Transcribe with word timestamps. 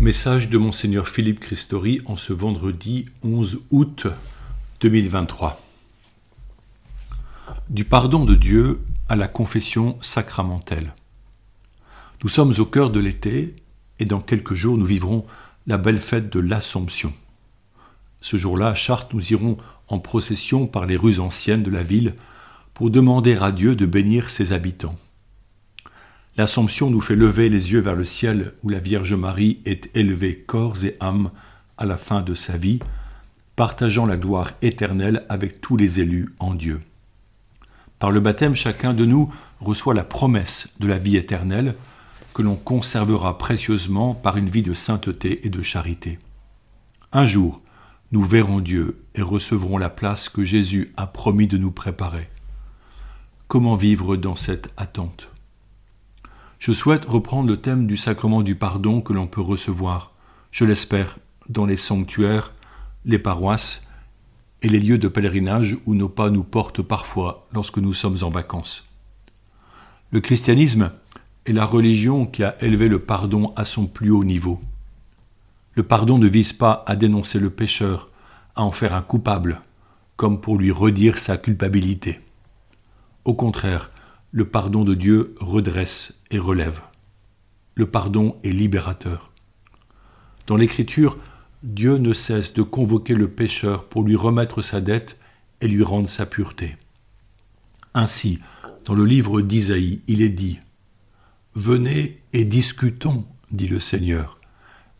Message 0.00 0.48
de 0.48 0.56
Monseigneur 0.56 1.08
Philippe 1.08 1.40
Christori 1.40 2.00
en 2.06 2.16
ce 2.16 2.32
vendredi 2.32 3.04
11 3.22 3.64
août 3.70 4.06
2023. 4.80 5.60
Du 7.68 7.84
pardon 7.84 8.24
de 8.24 8.34
Dieu 8.34 8.80
à 9.10 9.16
la 9.16 9.28
confession 9.28 9.98
sacramentelle. 10.00 10.94
Nous 12.22 12.30
sommes 12.30 12.54
au 12.56 12.64
cœur 12.64 12.88
de 12.88 12.98
l'été 12.98 13.56
et 13.98 14.06
dans 14.06 14.20
quelques 14.20 14.54
jours 14.54 14.78
nous 14.78 14.86
vivrons 14.86 15.26
la 15.66 15.76
belle 15.76 16.00
fête 16.00 16.32
de 16.32 16.40
l'Assomption. 16.40 17.12
Ce 18.22 18.38
jour-là, 18.38 18.68
à 18.68 18.74
Chartres, 18.74 19.14
nous 19.14 19.34
irons 19.34 19.58
en 19.88 19.98
procession 19.98 20.66
par 20.66 20.86
les 20.86 20.96
rues 20.96 21.20
anciennes 21.20 21.62
de 21.62 21.70
la 21.70 21.82
ville 21.82 22.14
pour 22.72 22.88
demander 22.88 23.36
à 23.36 23.52
Dieu 23.52 23.76
de 23.76 23.84
bénir 23.84 24.30
ses 24.30 24.54
habitants. 24.54 24.96
L'Assomption 26.36 26.90
nous 26.90 27.00
fait 27.00 27.16
lever 27.16 27.48
les 27.48 27.72
yeux 27.72 27.80
vers 27.80 27.96
le 27.96 28.04
ciel 28.04 28.54
où 28.62 28.68
la 28.68 28.78
Vierge 28.78 29.14
Marie 29.14 29.60
est 29.64 29.94
élevée 29.96 30.36
corps 30.36 30.84
et 30.84 30.96
âme 31.00 31.30
à 31.76 31.86
la 31.86 31.96
fin 31.96 32.20
de 32.20 32.34
sa 32.34 32.56
vie, 32.56 32.78
partageant 33.56 34.06
la 34.06 34.16
gloire 34.16 34.52
éternelle 34.62 35.24
avec 35.28 35.60
tous 35.60 35.76
les 35.76 36.00
élus 36.00 36.34
en 36.38 36.54
Dieu. 36.54 36.80
Par 37.98 38.10
le 38.10 38.20
baptême, 38.20 38.54
chacun 38.54 38.94
de 38.94 39.04
nous 39.04 39.32
reçoit 39.60 39.92
la 39.92 40.04
promesse 40.04 40.72
de 40.78 40.86
la 40.86 40.98
vie 40.98 41.16
éternelle 41.16 41.74
que 42.32 42.42
l'on 42.42 42.54
conservera 42.54 43.36
précieusement 43.36 44.14
par 44.14 44.36
une 44.36 44.48
vie 44.48 44.62
de 44.62 44.72
sainteté 44.72 45.46
et 45.46 45.50
de 45.50 45.62
charité. 45.62 46.18
Un 47.12 47.26
jour, 47.26 47.60
nous 48.12 48.24
verrons 48.24 48.60
Dieu 48.60 49.02
et 49.14 49.22
recevrons 49.22 49.78
la 49.78 49.90
place 49.90 50.28
que 50.28 50.44
Jésus 50.44 50.92
a 50.96 51.06
promis 51.06 51.46
de 51.46 51.58
nous 51.58 51.72
préparer. 51.72 52.28
Comment 53.48 53.76
vivre 53.76 54.16
dans 54.16 54.36
cette 54.36 54.70
attente? 54.76 55.29
Je 56.60 56.72
souhaite 56.72 57.06
reprendre 57.06 57.48
le 57.48 57.56
thème 57.56 57.86
du 57.86 57.96
sacrement 57.96 58.42
du 58.42 58.54
pardon 58.54 59.00
que 59.00 59.14
l'on 59.14 59.26
peut 59.26 59.40
recevoir, 59.40 60.12
je 60.52 60.66
l'espère, 60.66 61.18
dans 61.48 61.64
les 61.64 61.78
sanctuaires, 61.78 62.52
les 63.06 63.18
paroisses 63.18 63.88
et 64.62 64.68
les 64.68 64.78
lieux 64.78 64.98
de 64.98 65.08
pèlerinage 65.08 65.78
où 65.86 65.94
nos 65.94 66.10
pas 66.10 66.28
nous 66.28 66.44
portent 66.44 66.82
parfois 66.82 67.48
lorsque 67.54 67.78
nous 67.78 67.94
sommes 67.94 68.18
en 68.22 68.28
vacances. 68.28 68.86
Le 70.12 70.20
christianisme 70.20 70.92
est 71.46 71.52
la 71.52 71.64
religion 71.64 72.26
qui 72.26 72.44
a 72.44 72.62
élevé 72.62 72.88
le 72.88 72.98
pardon 72.98 73.54
à 73.56 73.64
son 73.64 73.86
plus 73.86 74.10
haut 74.10 74.24
niveau. 74.24 74.60
Le 75.74 75.82
pardon 75.82 76.18
ne 76.18 76.28
vise 76.28 76.52
pas 76.52 76.84
à 76.86 76.94
dénoncer 76.94 77.38
le 77.38 77.48
pécheur, 77.48 78.10
à 78.54 78.64
en 78.64 78.70
faire 78.70 78.92
un 78.92 79.02
coupable, 79.02 79.62
comme 80.16 80.42
pour 80.42 80.58
lui 80.58 80.72
redire 80.72 81.18
sa 81.18 81.38
culpabilité. 81.38 82.20
Au 83.24 83.32
contraire, 83.32 83.90
le 84.32 84.44
pardon 84.44 84.84
de 84.84 84.94
Dieu 84.94 85.34
redresse 85.40 86.22
et 86.30 86.38
relève. 86.38 86.80
Le 87.74 87.86
pardon 87.86 88.36
est 88.44 88.50
libérateur. 88.50 89.32
Dans 90.46 90.56
l'Écriture, 90.56 91.18
Dieu 91.62 91.96
ne 91.98 92.14
cesse 92.14 92.54
de 92.54 92.62
convoquer 92.62 93.14
le 93.14 93.28
pécheur 93.28 93.84
pour 93.84 94.02
lui 94.02 94.16
remettre 94.16 94.62
sa 94.62 94.80
dette 94.80 95.16
et 95.60 95.68
lui 95.68 95.82
rendre 95.82 96.08
sa 96.08 96.26
pureté. 96.26 96.76
Ainsi, 97.92 98.38
dans 98.84 98.94
le 98.94 99.04
livre 99.04 99.40
d'Isaïe, 99.42 100.00
il 100.06 100.22
est 100.22 100.28
dit 100.28 100.58
Venez 101.54 102.20
et 102.32 102.44
discutons, 102.44 103.24
dit 103.50 103.68
le 103.68 103.80
Seigneur. 103.80 104.38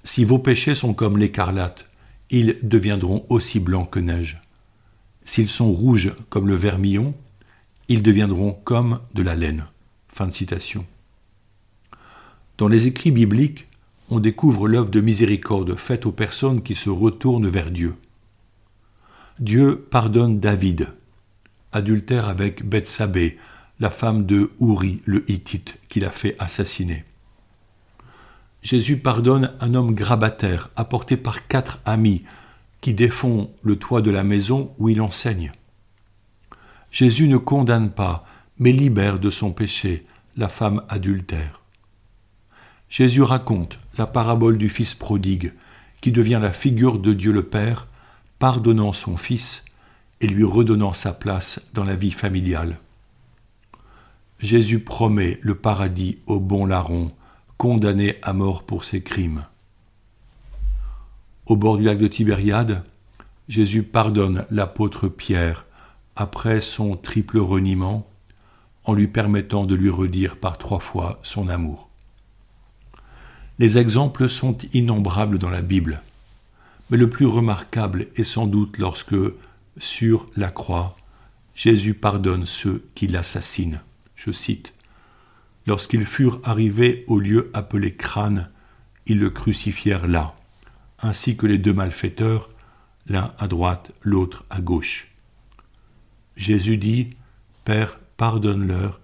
Si 0.02 0.24
vos 0.24 0.38
péchés 0.38 0.74
sont 0.74 0.92
comme 0.92 1.18
l'écarlate, 1.18 1.86
ils 2.30 2.56
deviendront 2.62 3.24
aussi 3.28 3.60
blancs 3.60 3.90
que 3.90 4.00
neige. 4.00 4.42
S'ils 5.24 5.48
sont 5.48 5.72
rouges 5.72 6.12
comme 6.28 6.48
le 6.48 6.54
vermillon, 6.54 7.14
ils 7.90 8.02
deviendront 8.02 8.52
comme 8.52 9.00
de 9.14 9.22
la 9.22 9.34
laine. 9.34 9.66
Dans 12.56 12.68
les 12.68 12.86
écrits 12.86 13.10
bibliques, 13.10 13.66
on 14.10 14.20
découvre 14.20 14.68
l'œuvre 14.68 14.90
de 14.90 15.00
miséricorde 15.00 15.74
faite 15.74 16.06
aux 16.06 16.12
personnes 16.12 16.62
qui 16.62 16.76
se 16.76 16.88
retournent 16.88 17.48
vers 17.48 17.70
Dieu. 17.70 17.96
Dieu 19.40 19.76
pardonne 19.90 20.38
David, 20.38 20.94
adultère 21.72 22.28
avec 22.28 22.64
Bethsabée, 22.64 23.38
la 23.80 23.90
femme 23.90 24.24
de 24.24 24.52
Ouri 24.60 25.02
le 25.04 25.28
Hittite, 25.28 25.78
qu'il 25.88 26.04
a 26.04 26.10
fait 26.10 26.36
assassiner. 26.38 27.04
Jésus 28.62 28.98
pardonne 28.98 29.52
un 29.58 29.74
homme 29.74 29.96
grabataire 29.96 30.70
apporté 30.76 31.16
par 31.16 31.48
quatre 31.48 31.80
amis 31.84 32.22
qui 32.82 32.94
défont 32.94 33.50
le 33.62 33.76
toit 33.76 34.00
de 34.00 34.12
la 34.12 34.22
maison 34.22 34.72
où 34.78 34.88
il 34.88 35.00
enseigne. 35.00 35.52
Jésus 36.90 37.28
ne 37.28 37.36
condamne 37.36 37.90
pas, 37.90 38.24
mais 38.58 38.72
libère 38.72 39.18
de 39.18 39.30
son 39.30 39.52
péché 39.52 40.06
la 40.36 40.48
femme 40.48 40.82
adultère. 40.88 41.60
Jésus 42.88 43.22
raconte 43.22 43.78
la 43.96 44.06
parabole 44.06 44.58
du 44.58 44.68
Fils 44.68 44.94
prodigue, 44.94 45.52
qui 46.00 46.12
devient 46.12 46.40
la 46.40 46.52
figure 46.52 46.98
de 46.98 47.12
Dieu 47.12 47.32
le 47.32 47.42
Père, 47.42 47.86
pardonnant 48.38 48.92
son 48.92 49.16
Fils 49.16 49.64
et 50.20 50.26
lui 50.26 50.44
redonnant 50.44 50.92
sa 50.92 51.12
place 51.12 51.68
dans 51.74 51.84
la 51.84 51.94
vie 51.94 52.10
familiale. 52.10 52.78
Jésus 54.40 54.80
promet 54.80 55.38
le 55.42 55.54
paradis 55.54 56.18
au 56.26 56.40
bon 56.40 56.64
larron, 56.64 57.12
condamné 57.58 58.16
à 58.22 58.32
mort 58.32 58.62
pour 58.62 58.84
ses 58.84 59.02
crimes. 59.02 59.44
Au 61.46 61.56
bord 61.56 61.76
du 61.76 61.84
lac 61.84 61.98
de 61.98 62.06
Tibériade, 62.06 62.82
Jésus 63.48 63.82
pardonne 63.82 64.46
l'apôtre 64.50 65.08
Pierre, 65.08 65.66
après 66.20 66.60
son 66.60 66.98
triple 66.98 67.38
reniement, 67.38 68.06
en 68.84 68.92
lui 68.92 69.08
permettant 69.08 69.64
de 69.64 69.74
lui 69.74 69.88
redire 69.88 70.36
par 70.36 70.58
trois 70.58 70.78
fois 70.78 71.18
son 71.22 71.48
amour. 71.48 71.88
Les 73.58 73.78
exemples 73.78 74.28
sont 74.28 74.58
innombrables 74.74 75.38
dans 75.38 75.48
la 75.48 75.62
Bible, 75.62 76.02
mais 76.90 76.98
le 76.98 77.08
plus 77.08 77.24
remarquable 77.24 78.08
est 78.16 78.24
sans 78.24 78.46
doute 78.46 78.76
lorsque, 78.76 79.16
sur 79.78 80.28
la 80.36 80.50
croix, 80.50 80.94
Jésus 81.54 81.94
pardonne 81.94 82.44
ceux 82.44 82.84
qui 82.94 83.06
l'assassinent. 83.06 83.80
Je 84.14 84.30
cite 84.30 84.74
Lorsqu'ils 85.66 86.06
furent 86.06 86.40
arrivés 86.44 87.06
au 87.06 87.18
lieu 87.18 87.50
appelé 87.54 87.94
crâne, 87.94 88.50
ils 89.06 89.18
le 89.18 89.30
crucifièrent 89.30 90.06
là, 90.06 90.34
ainsi 91.00 91.38
que 91.38 91.46
les 91.46 91.58
deux 91.58 91.72
malfaiteurs, 91.72 92.50
l'un 93.06 93.32
à 93.38 93.48
droite, 93.48 93.92
l'autre 94.02 94.44
à 94.50 94.60
gauche. 94.60 95.09
Jésus 96.40 96.78
dit, 96.78 97.10
Père, 97.66 97.98
pardonne-leur, 98.16 98.98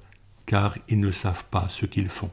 car 0.46 0.74
ils 0.88 0.98
ne 0.98 1.10
savent 1.10 1.44
pas 1.50 1.68
ce 1.68 1.84
qu'ils 1.84 2.08
font. 2.08 2.30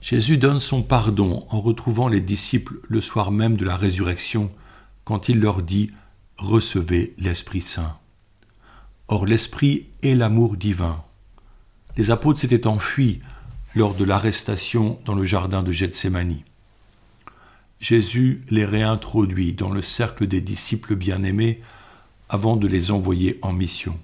Jésus 0.00 0.38
donne 0.38 0.58
son 0.58 0.82
pardon 0.82 1.44
en 1.50 1.60
retrouvant 1.60 2.08
les 2.08 2.22
disciples 2.22 2.76
le 2.88 3.02
soir 3.02 3.32
même 3.32 3.58
de 3.58 3.66
la 3.66 3.76
résurrection, 3.76 4.50
quand 5.04 5.28
il 5.28 5.40
leur 5.40 5.60
dit 5.62 5.90
Recevez 6.38 7.12
l'Esprit 7.18 7.60
Saint. 7.60 7.98
Or 9.08 9.26
l'Esprit 9.26 9.88
est 10.02 10.14
l'amour 10.14 10.56
divin. 10.56 11.04
Les 11.98 12.10
apôtres 12.10 12.40
s'étaient 12.40 12.66
enfuis 12.66 13.20
lors 13.74 13.94
de 13.94 14.04
l'arrestation 14.04 14.98
dans 15.04 15.14
le 15.14 15.24
jardin 15.24 15.62
de 15.62 15.72
Gethsémani. 15.72 16.44
Jésus 17.78 18.42
les 18.48 18.64
réintroduit 18.64 19.52
dans 19.52 19.70
le 19.70 19.82
cercle 19.82 20.26
des 20.26 20.40
disciples 20.40 20.96
bien-aimés 20.96 21.60
avant 22.28 22.56
de 22.56 22.66
les 22.66 22.90
envoyer 22.90 23.38
en 23.42 23.52
mission. 23.52 23.98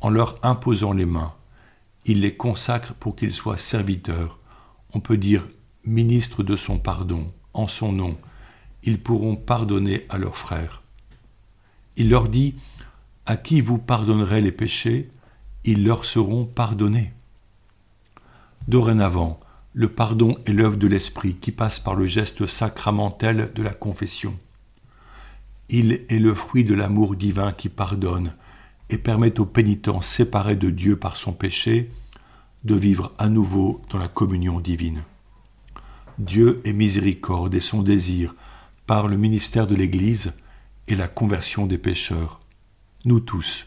En 0.00 0.10
leur 0.10 0.38
imposant 0.42 0.92
les 0.92 1.06
mains, 1.06 1.34
il 2.04 2.20
les 2.20 2.34
consacre 2.34 2.94
pour 2.94 3.16
qu'ils 3.16 3.34
soient 3.34 3.58
serviteurs, 3.58 4.38
on 4.94 5.00
peut 5.00 5.18
dire 5.18 5.46
ministres 5.84 6.42
de 6.42 6.56
son 6.56 6.78
pardon, 6.78 7.32
en 7.52 7.66
son 7.66 7.92
nom, 7.92 8.16
ils 8.82 9.00
pourront 9.00 9.36
pardonner 9.36 10.06
à 10.08 10.18
leurs 10.18 10.36
frères. 10.36 10.82
Il 11.96 12.08
leur 12.08 12.28
dit, 12.28 12.54
à 13.26 13.36
qui 13.36 13.60
vous 13.60 13.78
pardonnerez 13.78 14.40
les 14.40 14.52
péchés, 14.52 15.10
ils 15.64 15.84
leur 15.84 16.04
seront 16.04 16.46
pardonnés. 16.46 17.12
Dorénavant, 18.68 19.40
le 19.74 19.88
pardon 19.88 20.36
est 20.46 20.52
l'œuvre 20.52 20.76
de 20.76 20.86
l'Esprit 20.86 21.34
qui 21.34 21.52
passe 21.52 21.78
par 21.78 21.94
le 21.94 22.06
geste 22.06 22.46
sacramentel 22.46 23.52
de 23.54 23.62
la 23.62 23.74
confession. 23.74 24.36
Il 25.72 25.92
est 26.08 26.18
le 26.18 26.34
fruit 26.34 26.64
de 26.64 26.74
l'amour 26.74 27.14
divin 27.14 27.52
qui 27.52 27.68
pardonne 27.68 28.34
et 28.88 28.98
permet 28.98 29.38
aux 29.38 29.46
pénitents 29.46 30.00
séparés 30.00 30.56
de 30.56 30.68
Dieu 30.68 30.96
par 30.96 31.16
son 31.16 31.32
péché 31.32 31.92
de 32.64 32.74
vivre 32.74 33.12
à 33.18 33.28
nouveau 33.28 33.80
dans 33.88 33.98
la 33.98 34.08
communion 34.08 34.58
divine. 34.58 35.04
Dieu 36.18 36.60
est 36.64 36.72
miséricorde 36.72 37.54
et 37.54 37.60
son 37.60 37.82
désir, 37.82 38.34
par 38.88 39.06
le 39.06 39.16
ministère 39.16 39.68
de 39.68 39.76
l'Église, 39.76 40.32
et 40.88 40.96
la 40.96 41.06
conversion 41.06 41.66
des 41.66 41.78
pécheurs, 41.78 42.40
nous 43.04 43.20
tous, 43.20 43.66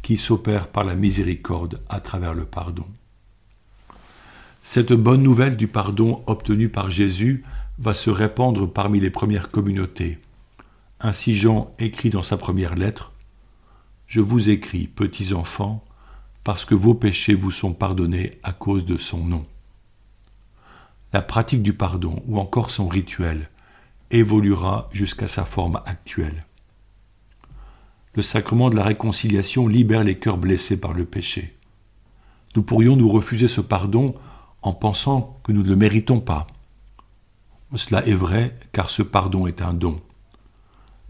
qui 0.00 0.16
s'opèrent 0.16 0.68
par 0.68 0.84
la 0.84 0.94
miséricorde 0.94 1.82
à 1.90 2.00
travers 2.00 2.32
le 2.32 2.46
pardon. 2.46 2.86
Cette 4.62 4.94
bonne 4.94 5.22
nouvelle 5.22 5.58
du 5.58 5.68
pardon 5.68 6.22
obtenu 6.26 6.70
par 6.70 6.90
Jésus 6.90 7.44
va 7.78 7.92
se 7.92 8.08
répandre 8.08 8.72
parmi 8.72 9.00
les 9.00 9.10
premières 9.10 9.50
communautés 9.50 10.18
ainsi 11.00 11.34
Jean 11.34 11.72
écrit 11.78 12.10
dans 12.10 12.22
sa 12.22 12.36
première 12.36 12.74
lettre, 12.74 13.12
Je 14.06 14.20
vous 14.20 14.50
écris, 14.50 14.86
petits 14.86 15.34
enfants, 15.34 15.84
parce 16.44 16.64
que 16.64 16.74
vos 16.74 16.94
péchés 16.94 17.34
vous 17.34 17.50
sont 17.50 17.72
pardonnés 17.72 18.38
à 18.42 18.52
cause 18.52 18.84
de 18.84 18.96
son 18.96 19.24
nom. 19.24 19.46
la 21.12 21.22
pratique 21.22 21.62
du 21.62 21.72
pardon 21.72 22.22
ou 22.28 22.38
encore 22.38 22.70
son 22.70 22.86
rituel 22.86 23.50
évoluera 24.12 24.88
jusqu'à 24.92 25.26
sa 25.26 25.44
forme 25.44 25.80
actuelle. 25.84 26.44
Le 28.14 28.22
sacrement 28.22 28.70
de 28.70 28.76
la 28.76 28.84
réconciliation 28.84 29.66
libère 29.66 30.04
les 30.04 30.18
cœurs 30.18 30.38
blessés 30.38 30.78
par 30.78 30.92
le 30.92 31.04
péché. 31.04 31.56
Nous 32.54 32.62
pourrions 32.62 32.96
nous 32.96 33.10
refuser 33.10 33.48
ce 33.48 33.60
pardon 33.60 34.14
en 34.62 34.72
pensant 34.72 35.40
que 35.42 35.52
nous 35.52 35.62
ne 35.62 35.68
le 35.68 35.76
méritons 35.76 36.20
pas. 36.20 36.46
Cela 37.74 38.04
est 38.06 38.14
vrai 38.14 38.56
car 38.72 38.90
ce 38.90 39.02
pardon 39.02 39.46
est 39.46 39.62
un 39.62 39.72
don. 39.72 40.00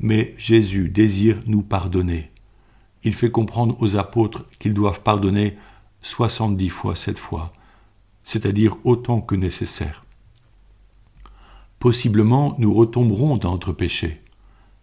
Mais 0.01 0.35
Jésus 0.39 0.89
désire 0.89 1.39
nous 1.47 1.63
pardonner. 1.63 2.31
Il 3.05 3.15
fait 3.15 3.31
comprendre 3.31 3.77
aux 3.81 3.97
apôtres 3.97 4.47
qu'ils 4.59 4.75
doivent 4.75 5.03
pardonner 5.03 5.57
soixante-dix 6.01 6.71
fois 6.71 6.97
sept 6.97 7.19
fois, 7.19 7.53
c'est-à-dire 8.25 8.77
autant 8.85 9.21
que 9.21 9.35
nécessaire. 9.35 10.05
Possiblement, 11.79 12.55
nous 12.59 12.73
retomberons 12.75 13.37
dans 13.37 13.53
notre 13.53 13.73
péché, 13.73 14.23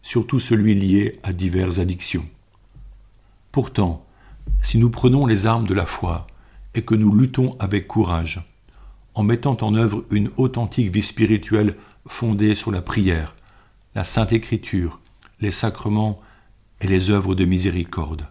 surtout 0.02 0.40
celui 0.40 0.76
lié 0.76 1.18
à 1.24 1.34
diverses 1.34 1.80
addictions. 1.80 2.26
Pourtant, 3.52 4.06
si 4.62 4.78
nous 4.78 4.90
prenons 4.90 5.26
les 5.26 5.46
armes 5.46 5.68
de 5.68 5.74
la 5.74 5.86
foi 5.86 6.28
et 6.76 6.84
que 6.84 6.96
nous 6.96 7.14
luttons 7.16 7.56
avec 7.60 7.88
courage, 7.88 8.42
en 9.16 9.24
mettant 9.24 9.58
en 9.62 9.74
œuvre 9.74 10.06
une 10.12 10.30
authentique 10.38 10.92
vie 10.92 11.02
spirituelle 11.02 11.76
fondée 12.08 12.54
sur 12.54 12.72
la 12.72 12.82
prière, 12.82 13.36
la 13.96 14.04
sainte 14.04 14.32
écriture, 14.32 15.00
les 15.40 15.52
sacrements 15.52 16.20
et 16.82 16.88
les 16.88 17.10
œuvres 17.10 17.36
de 17.36 17.46
miséricorde, 17.46 18.28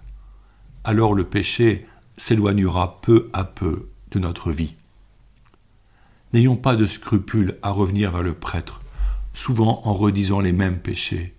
alors 0.85 1.15
le 1.15 1.25
péché 1.25 1.87
s'éloignera 2.17 3.01
peu 3.01 3.29
à 3.33 3.45
peu 3.45 3.89
de 4.11 4.19
notre 4.19 4.53
vie. 4.53 4.75
N'ayons 6.33 6.57
pas 6.57 6.77
de 6.77 6.87
scrupule 6.87 7.59
à 7.63 7.71
revenir 7.71 8.13
vers 8.13 8.23
le 8.23 8.35
prêtre, 8.35 8.81
souvent 9.35 9.81
en 9.85 9.95
redisant 9.95 10.41
les 10.41 10.53
mêmes 10.53 10.79
péchés, 10.79 11.35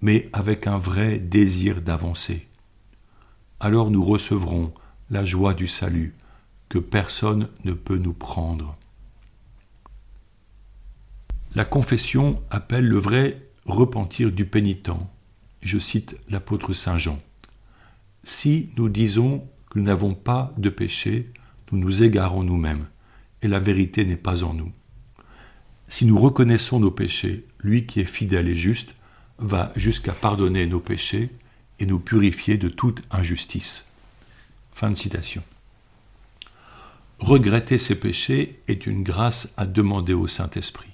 mais 0.00 0.28
avec 0.32 0.66
un 0.66 0.78
vrai 0.78 1.18
désir 1.18 1.80
d'avancer. 1.80 2.48
Alors 3.60 3.90
nous 3.90 4.04
recevrons 4.04 4.72
la 5.10 5.24
joie 5.24 5.54
du 5.54 5.68
salut 5.68 6.14
que 6.68 6.78
personne 6.78 7.48
ne 7.64 7.72
peut 7.72 7.98
nous 7.98 8.14
prendre. 8.14 8.76
La 11.54 11.64
confession 11.64 12.42
appelle 12.50 12.88
le 12.88 12.98
vrai 12.98 13.46
repentir 13.66 14.32
du 14.32 14.44
pénitent. 14.44 14.90
Je 15.62 15.78
cite 15.78 16.16
l'apôtre 16.28 16.74
Saint 16.74 16.98
Jean. 16.98 17.20
Si 18.24 18.70
nous 18.76 18.88
disons 18.88 19.46
que 19.70 19.78
nous 19.78 19.84
n'avons 19.84 20.14
pas 20.14 20.52
de 20.58 20.68
péché, 20.68 21.30
nous 21.70 21.78
nous 21.78 22.02
égarons 22.02 22.42
nous-mêmes, 22.42 22.86
et 23.40 23.48
la 23.48 23.58
vérité 23.58 24.04
n'est 24.04 24.16
pas 24.16 24.44
en 24.44 24.54
nous. 24.54 24.72
Si 25.88 26.06
nous 26.06 26.18
reconnaissons 26.18 26.80
nos 26.80 26.90
péchés, 26.90 27.46
lui 27.60 27.86
qui 27.86 28.00
est 28.00 28.04
fidèle 28.04 28.48
et 28.48 28.56
juste 28.56 28.94
va 29.38 29.72
jusqu'à 29.76 30.12
pardonner 30.12 30.66
nos 30.66 30.80
péchés 30.80 31.30
et 31.80 31.86
nous 31.86 31.98
purifier 31.98 32.56
de 32.56 32.68
toute 32.68 33.02
injustice. 33.10 33.86
Fin 34.72 34.90
de 34.90 34.94
citation. 34.94 35.42
Regretter 37.18 37.78
ses 37.78 37.98
péchés 37.98 38.60
est 38.68 38.86
une 38.86 39.02
grâce 39.02 39.52
à 39.56 39.66
demander 39.66 40.14
au 40.14 40.26
Saint-Esprit. 40.26 40.91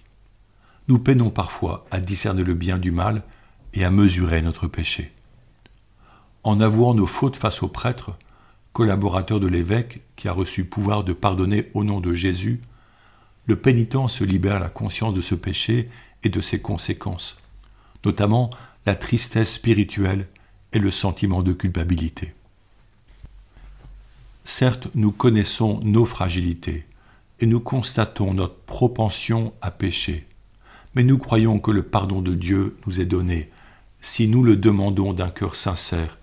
Nous 0.88 0.98
peinons 0.98 1.30
parfois 1.30 1.86
à 1.90 2.00
discerner 2.00 2.44
le 2.44 2.54
bien 2.54 2.78
du 2.78 2.90
mal 2.90 3.22
et 3.74 3.84
à 3.84 3.90
mesurer 3.90 4.40
notre 4.42 4.66
péché. 4.66 5.12
En 6.44 6.60
avouant 6.60 6.94
nos 6.94 7.06
fautes 7.06 7.36
face 7.36 7.62
au 7.62 7.68
prêtre, 7.68 8.16
collaborateur 8.72 9.40
de 9.40 9.46
l'évêque 9.46 10.00
qui 10.16 10.28
a 10.28 10.32
reçu 10.32 10.64
pouvoir 10.64 11.04
de 11.04 11.12
pardonner 11.12 11.70
au 11.74 11.84
nom 11.84 12.00
de 12.00 12.14
Jésus, 12.14 12.60
le 13.46 13.56
pénitent 13.56 14.08
se 14.08 14.24
libère 14.24 14.60
la 14.60 14.68
conscience 14.68 15.14
de 15.14 15.20
ce 15.20 15.34
péché 15.34 15.90
et 16.22 16.28
de 16.28 16.40
ses 16.40 16.60
conséquences, 16.60 17.38
notamment 18.04 18.50
la 18.86 18.94
tristesse 18.94 19.54
spirituelle 19.54 20.28
et 20.72 20.78
le 20.78 20.90
sentiment 20.90 21.42
de 21.42 21.52
culpabilité. 21.52 22.34
Certes, 24.44 24.88
nous 24.94 25.12
connaissons 25.12 25.80
nos 25.82 26.06
fragilités 26.06 26.86
et 27.40 27.46
nous 27.46 27.60
constatons 27.60 28.32
notre 28.32 28.56
propension 28.60 29.52
à 29.60 29.70
pécher, 29.70 30.27
mais 30.94 31.04
nous 31.04 31.18
croyons 31.18 31.58
que 31.58 31.70
le 31.70 31.82
pardon 31.82 32.22
de 32.22 32.34
Dieu 32.34 32.76
nous 32.86 33.00
est 33.00 33.06
donné 33.06 33.50
si 34.00 34.28
nous 34.28 34.42
le 34.42 34.56
demandons 34.56 35.12
d'un 35.12 35.30
cœur 35.30 35.56
sincère 35.56 36.18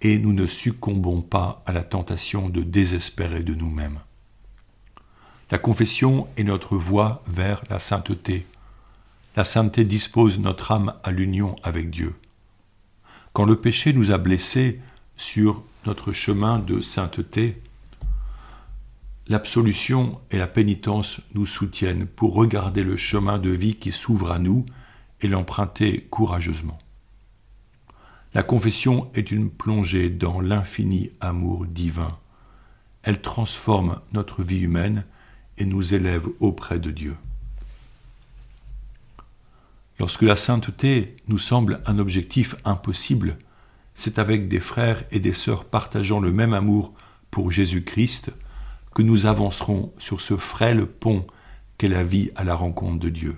et 0.00 0.18
nous 0.18 0.32
ne 0.32 0.46
succombons 0.46 1.22
pas 1.22 1.62
à 1.66 1.72
la 1.72 1.82
tentation 1.82 2.48
de 2.48 2.62
désespérer 2.62 3.42
de 3.42 3.54
nous-mêmes. 3.54 4.00
La 5.50 5.58
confession 5.58 6.26
est 6.36 6.44
notre 6.44 6.76
voie 6.76 7.22
vers 7.26 7.62
la 7.70 7.78
sainteté. 7.78 8.46
La 9.36 9.44
sainteté 9.44 9.84
dispose 9.84 10.38
notre 10.38 10.72
âme 10.72 10.94
à 11.04 11.10
l'union 11.10 11.56
avec 11.62 11.90
Dieu. 11.90 12.14
Quand 13.32 13.44
le 13.44 13.56
péché 13.56 13.92
nous 13.92 14.10
a 14.12 14.18
blessés 14.18 14.80
sur 15.16 15.62
notre 15.86 16.12
chemin 16.12 16.58
de 16.58 16.80
sainteté, 16.80 17.60
l'absolution 19.28 20.20
et 20.30 20.38
la 20.38 20.46
pénitence 20.46 21.20
nous 21.34 21.46
soutiennent 21.46 22.06
pour 22.06 22.34
regarder 22.34 22.82
le 22.82 22.96
chemin 22.96 23.38
de 23.38 23.50
vie 23.50 23.76
qui 23.76 23.92
s'ouvre 23.92 24.30
à 24.30 24.38
nous 24.38 24.66
et 25.20 25.28
l'emprunter 25.28 26.06
courageusement. 26.10 26.78
La 28.34 28.42
confession 28.42 29.10
est 29.14 29.30
une 29.30 29.48
plongée 29.48 30.10
dans 30.10 30.40
l'infini 30.40 31.10
amour 31.20 31.66
divin. 31.66 32.18
Elle 33.02 33.22
transforme 33.22 34.00
notre 34.12 34.42
vie 34.42 34.60
humaine 34.60 35.04
et 35.56 35.64
nous 35.64 35.94
élève 35.94 36.26
auprès 36.40 36.78
de 36.78 36.90
Dieu. 36.90 37.16
Lorsque 40.00 40.22
la 40.22 40.34
sainteté 40.34 41.16
nous 41.28 41.38
semble 41.38 41.80
un 41.86 41.98
objectif 41.98 42.56
impossible, 42.64 43.38
c'est 43.94 44.18
avec 44.18 44.48
des 44.48 44.58
frères 44.58 45.04
et 45.12 45.20
des 45.20 45.32
sœurs 45.32 45.64
partageant 45.64 46.18
le 46.18 46.32
même 46.32 46.52
amour 46.52 46.92
pour 47.30 47.52
Jésus-Christ 47.52 48.32
que 48.94 49.02
nous 49.02 49.26
avancerons 49.26 49.92
sur 49.98 50.20
ce 50.20 50.36
frêle 50.36 50.86
pont 50.86 51.26
qu'est 51.76 51.88
la 51.88 52.04
vie 52.04 52.30
à 52.36 52.44
la 52.44 52.54
rencontre 52.54 53.00
de 53.00 53.08
Dieu. 53.08 53.36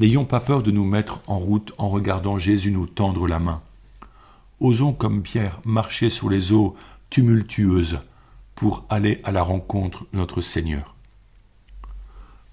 N'ayons 0.00 0.24
pas 0.24 0.40
peur 0.40 0.62
de 0.62 0.70
nous 0.70 0.84
mettre 0.84 1.20
en 1.26 1.38
route 1.38 1.72
en 1.78 1.90
regardant 1.90 2.38
Jésus 2.38 2.72
nous 2.72 2.86
tendre 2.86 3.28
la 3.28 3.38
main. 3.38 3.60
Osons 4.58 4.94
comme 4.94 5.22
Pierre 5.22 5.60
marcher 5.64 6.08
sur 6.08 6.30
les 6.30 6.52
eaux 6.52 6.74
tumultueuses 7.10 8.00
pour 8.54 8.84
aller 8.88 9.20
à 9.22 9.32
la 9.32 9.42
rencontre 9.42 10.06
de 10.12 10.18
notre 10.18 10.40
Seigneur. 10.40 10.94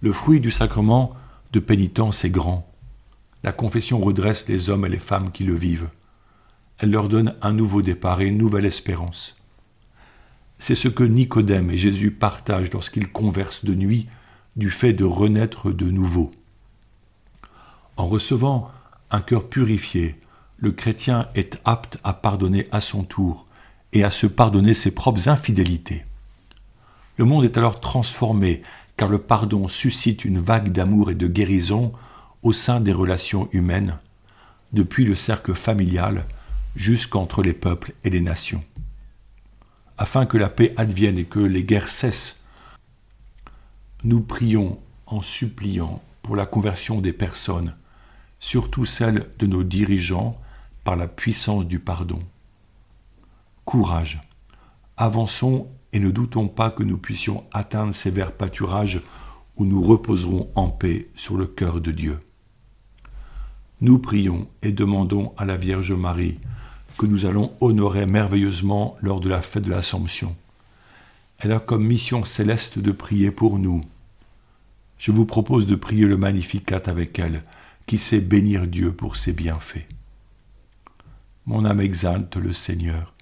Le 0.01 0.11
fruit 0.11 0.39
du 0.39 0.51
sacrement 0.51 1.13
de 1.53 1.59
pénitence 1.59 2.25
est 2.25 2.30
grand. 2.30 2.69
La 3.44 3.54
confession 3.54 3.99
redresse 3.99 4.47
les 4.49 4.69
hommes 4.69 4.85
et 4.85 4.89
les 4.89 4.99
femmes 4.99 5.31
qui 5.31 5.45
le 5.45 5.56
vivent. 5.56 5.89
Elle 6.77 6.92
leur 6.92 7.07
donne 7.07 7.35
un 7.42 7.54
nouveau 7.54 7.81
départ 7.81 8.21
et 8.21 8.27
une 8.27 8.37
nouvelle 8.37 8.65
espérance. 8.65 9.38
C'est 10.61 10.75
ce 10.75 10.89
que 10.89 11.04
Nicodème 11.04 11.71
et 11.71 11.78
Jésus 11.78 12.11
partagent 12.11 12.71
lorsqu'ils 12.73 13.09
conversent 13.09 13.63
de 13.63 13.73
nuit 13.73 14.07
du 14.57 14.69
fait 14.69 14.92
de 14.92 15.06
renaître 15.06 15.71
de 15.71 15.89
nouveau. 15.89 16.31
En 17.95 18.07
recevant 18.07 18.69
un 19.09 19.21
cœur 19.21 19.47
purifié, 19.47 20.19
le 20.57 20.73
chrétien 20.73 21.30
est 21.33 21.61
apte 21.63 21.97
à 22.04 22.11
pardonner 22.11 22.68
à 22.73 22.81
son 22.81 23.04
tour 23.04 23.47
et 23.94 24.04
à 24.04 24.11
se 24.11 24.28
pardonner 24.28 24.73
ses 24.73 24.92
propres 24.92 25.30
infidélités. 25.30 26.04
Le 27.16 27.23
monde 27.23 27.45
est 27.45 27.57
alors 27.57 27.80
transformé 27.80 28.61
car 28.97 29.07
le 29.07 29.18
pardon 29.18 29.69
suscite 29.69 30.25
une 30.25 30.42
vague 30.42 30.73
d'amour 30.73 31.09
et 31.09 31.16
de 31.16 31.28
guérison 31.28 31.94
au 32.44 32.51
sein 32.51 32.81
des 32.81 32.94
relations 32.94 33.47
humaines, 33.54 33.97
depuis 34.73 35.06
le 35.06 35.16
cercle 35.16 35.54
familial 35.54 36.25
jusqu'entre 36.75 37.42
les 37.42 37.54
peuples 37.54 37.94
et 38.04 38.09
les 38.09 38.21
nations 38.21 38.63
afin 39.99 40.25
que 40.25 40.37
la 40.37 40.47
paix 40.47 40.73
advienne 40.77 41.18
et 41.18 41.25
que 41.25 41.39
les 41.39 41.65
guerres 41.65 41.89
cessent. 41.89 42.45
Nous 44.06 44.21
prions 44.21 44.79
en 45.06 45.21
suppliant 45.21 46.01
pour 46.21 46.37
la 46.37 46.45
conversion 46.45 47.01
des 47.01 47.11
personnes, 47.11 47.75
surtout 48.39 48.85
celle 48.85 49.27
de 49.39 49.45
nos 49.45 49.63
dirigeants, 49.63 50.39
par 50.85 50.95
la 50.95 51.09
puissance 51.09 51.68
du 51.68 51.79
pardon. 51.79 52.23
Courage. 53.65 54.21
Avançons 54.95 55.68
et 55.91 55.99
ne 55.99 56.11
doutons 56.11 56.47
pas 56.47 56.71
que 56.71 56.83
nous 56.83 56.97
puissions 56.97 57.44
atteindre 57.51 57.94
ces 57.94 58.09
verts 58.09 58.31
pâturages 58.31 59.01
où 59.57 59.65
nous 59.65 59.83
reposerons 59.83 60.49
en 60.56 60.69
paix 60.69 61.09
sur 61.13 61.35
le 61.35 61.45
cœur 61.45 61.81
de 61.81 61.91
Dieu. 61.91 62.19
Nous 63.81 63.99
prions 63.99 64.47
et 64.61 64.71
demandons 64.71 65.33
à 65.37 65.44
la 65.44 65.57
Vierge 65.57 65.91
Marie 65.91 66.39
que 66.99 67.06
nous 67.06 67.25
allons 67.25 67.53
honorer 67.61 68.06
merveilleusement 68.06 68.97
lors 68.99 69.21
de 69.21 69.29
la 69.29 69.41
fête 69.41 69.63
de 69.63 69.69
l'Assomption. 69.69 70.35
Elle 71.39 71.53
a 71.53 71.59
comme 71.59 71.87
mission 71.87 72.25
céleste 72.25 72.77
de 72.77 72.91
prier 72.91 73.31
pour 73.31 73.57
nous. 73.57 73.85
Je 74.97 75.13
vous 75.13 75.25
propose 75.25 75.65
de 75.65 75.75
prier 75.75 76.06
le 76.06 76.18
Magnificat 76.18 76.81
avec 76.87 77.18
elle, 77.18 77.44
qui 77.87 77.99
sait 77.99 78.19
bénir 78.19 78.68
Dieu 78.68 78.91
pour 78.91 79.15
ses 79.15 79.31
bienfaits. 79.31 79.87
Mon 81.45 81.63
âme 81.63 81.79
exalte 81.79 82.35
le 82.35 82.51
Seigneur, 82.51 83.13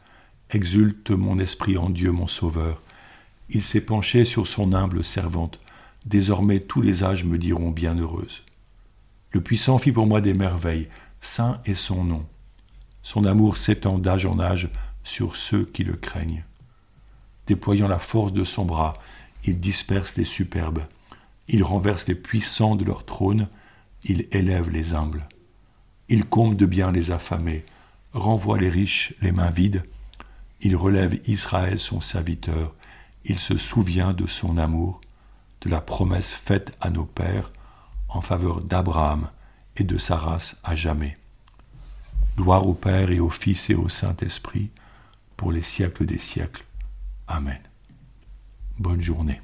exulte 0.50 1.12
mon 1.12 1.38
esprit 1.38 1.78
en 1.78 1.92
Dieu 1.92 2.12
mon 2.12 2.26
Sauveur. 2.26 2.82
Il 3.52 3.62
s'est 3.62 3.82
penché 3.82 4.26
sur 4.26 4.48
son 4.48 4.74
humble 4.74 5.04
servante, 5.04 5.60
désormais 6.08 6.62
tous 6.62 6.82
les 6.82 7.04
âges 7.04 7.26
me 7.26 7.38
diront 7.38 7.70
bienheureuse. 7.70 8.42
Le 9.34 9.42
puissant 9.42 9.78
fit 9.78 9.92
pour 9.92 10.08
moi 10.08 10.20
des 10.20 10.34
merveilles, 10.34 10.88
saint 11.20 11.62
est 11.66 11.76
son 11.76 12.04
nom. 12.04 12.26
Son 13.08 13.24
amour 13.24 13.56
s'étend 13.56 14.00
d'âge 14.00 14.26
en 14.26 14.38
âge 14.38 14.68
sur 15.06 15.38
ceux 15.38 15.64
qui 15.64 15.86
le 15.86 15.94
craignent. 15.94 16.44
Déployant 17.46 17.88
la 17.88 18.00
force 18.00 18.34
de 18.34 18.44
son 18.44 18.66
bras, 18.66 18.98
il 19.46 19.62
disperse 19.62 20.18
les 20.18 20.26
superbes, 20.26 20.82
il 21.48 21.64
renverse 21.64 22.06
les 22.08 22.16
puissants 22.16 22.76
de 22.76 22.84
leur 22.84 23.06
trône, 23.06 23.48
il 24.04 24.28
élève 24.34 24.70
les 24.70 24.94
humbles. 24.94 25.26
Il 26.10 26.26
comble 26.26 26.58
de 26.58 26.66
bien 26.66 26.92
les 26.92 27.10
affamés, 27.12 27.64
renvoie 28.12 28.58
les 28.58 28.68
riches 28.68 29.14
les 29.22 29.32
mains 29.32 29.52
vides, 29.52 29.86
il 30.60 30.76
relève 30.76 31.18
Israël 31.30 31.80
son 31.80 32.02
serviteur, 32.02 32.76
il 33.24 33.40
se 33.40 33.56
souvient 33.56 34.12
de 34.12 34.28
son 34.28 34.58
amour, 34.58 35.00
de 35.62 35.70
la 35.70 35.80
promesse 35.80 36.34
faite 36.34 36.76
à 36.82 36.90
nos 36.90 37.06
pères 37.06 37.54
en 38.10 38.20
faveur 38.20 38.62
d'Abraham 38.62 39.30
et 39.78 39.86
de 39.86 39.98
sa 39.98 40.18
race 40.18 40.60
à 40.66 40.76
jamais. 40.76 41.18
Gloire 42.38 42.68
au 42.68 42.76
Père 42.76 43.10
et 43.10 43.20
au 43.20 43.32
Fils 43.32 43.72
et 43.72 43.76
au 43.76 43.90
Saint-Esprit, 43.90 44.70
pour 45.36 45.52
les 45.52 45.64
siècles 45.64 46.06
des 46.06 46.20
siècles. 46.20 46.66
Amen. 47.28 47.60
Bonne 48.78 49.02
journée. 49.02 49.42